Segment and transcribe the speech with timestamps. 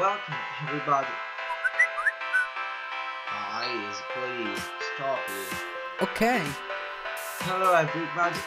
[0.00, 0.34] Welcome,
[0.66, 1.08] everybody.
[3.28, 4.62] Guys, please
[4.94, 6.02] stop it.
[6.04, 6.42] Okay.
[7.40, 8.40] Hello, everybody.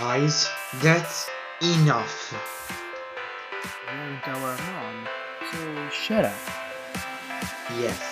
[0.00, 0.50] Guys,
[0.82, 1.30] that's
[1.60, 2.34] enough.
[3.86, 5.06] You're our mom,
[5.52, 6.34] so shut up.
[7.78, 8.02] Yes,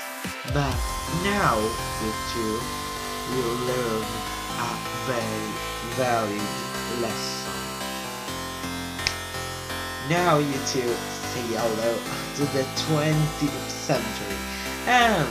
[0.54, 0.76] but
[1.24, 2.60] now you two
[3.34, 4.06] will learn
[4.54, 4.70] a
[5.10, 5.50] very
[5.98, 6.46] valid
[7.02, 7.50] lesson.
[10.08, 10.94] Now you two
[11.30, 11.94] say hello
[12.36, 14.36] to the 20th century
[14.86, 15.28] and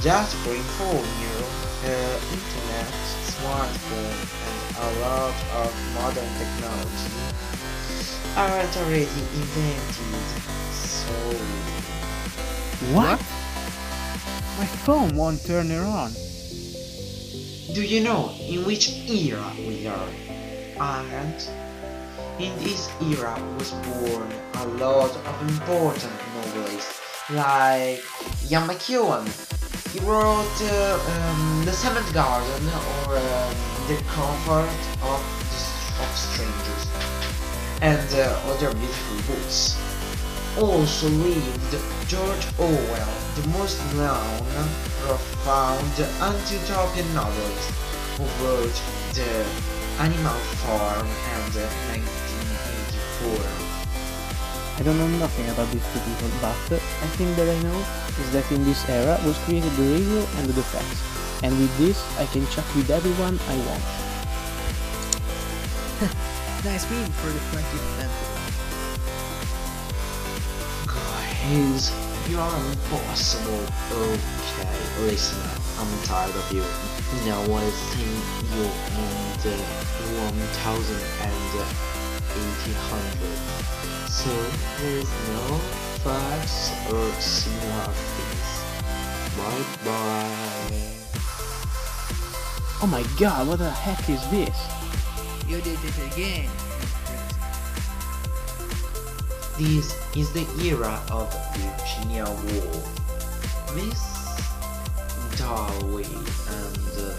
[0.00, 1.36] just for inform you,
[1.84, 2.92] uh, internet,
[3.28, 4.16] smartphone
[4.48, 7.24] and a lot of modern technology
[8.36, 10.24] aren't already invented,
[10.72, 11.12] so
[12.92, 13.18] What?
[14.58, 16.12] My phone won't turn on.
[17.74, 20.08] Do you know in which era we are?
[20.80, 21.34] And
[22.38, 28.02] in this era was born a lot of important novelists like
[28.50, 29.24] Ian McEwan.
[29.92, 30.98] He wrote uh,
[31.30, 33.54] um, The Cement Garden or um,
[33.86, 34.68] The Comfort
[35.02, 35.22] of,
[36.02, 36.84] of Strangers
[37.80, 39.78] and uh, other beautiful books.
[40.58, 41.76] Also lived
[42.08, 44.66] George Orwell, the most known,
[45.02, 47.70] profound anti-utopian novelist
[48.18, 48.82] who wrote
[49.14, 49.44] The
[49.98, 53.64] Animal Farm and uh, 1984.
[54.76, 57.78] I don't know nothing about these two people, but I think that I know
[58.18, 60.98] is that in this era was created the radio and the fax,
[61.44, 63.84] and with this I can chat with everyone I want.
[66.66, 68.34] nice meme for the 20th century.
[70.90, 73.66] Guys, you are impossible.
[73.92, 75.60] Okay, listen up.
[75.78, 76.64] I'm tired of you.
[77.26, 78.64] Now I think you
[78.96, 79.12] in
[79.44, 79.56] the
[80.32, 81.44] 1000 and
[82.32, 83.54] 1800.
[84.08, 84.30] So
[84.80, 85.58] there is no
[86.04, 88.50] facts or similarities.
[89.36, 91.04] Bye bye.
[92.82, 94.56] Oh my god, what the heck is this?
[95.46, 96.63] You did it again.
[99.56, 102.84] This is the era of the Virginia Woolf.
[103.70, 107.14] Mrs Dalloway and uh,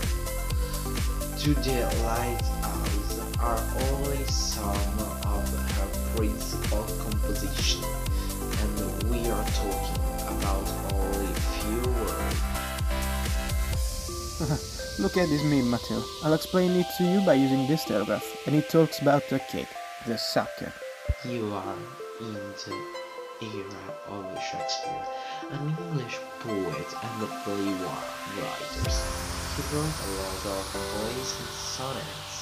[1.40, 5.48] To the Lighthouse are only some of
[5.78, 5.88] her
[6.18, 7.86] principal compositions,
[8.60, 8.76] and
[9.10, 9.96] we are talking
[10.28, 12.42] about only few words.
[15.00, 16.04] Look at this meme, Matteo.
[16.22, 19.70] I'll explain it to you by using this telegraph, and it talks about a kid,
[20.06, 20.74] the sucker.
[21.24, 21.76] You are
[22.22, 25.06] in the era of Shakespeare,
[25.52, 27.28] an English poet and a
[28.40, 28.98] writers.
[29.56, 32.36] He wrote a lot of plays and sonnets.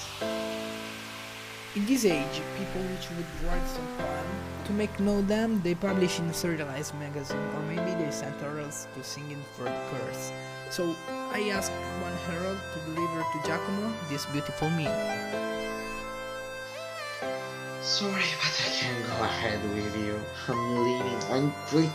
[1.75, 4.27] In this age, people which would write some poem,
[4.65, 8.87] to make know them, they publish in a serialized magazine, or maybe they sent heralds
[8.93, 10.31] to sing in for the chorus.
[10.69, 10.95] So
[11.31, 15.41] I asked one herald to deliver to Giacomo this beautiful meme.
[17.83, 20.17] Sorry, but I can't go ahead with you.
[20.47, 21.23] I'm leaving.
[21.29, 21.89] I'm quit.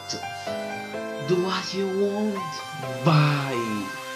[1.27, 3.05] Do what you want.
[3.07, 4.08] Bye.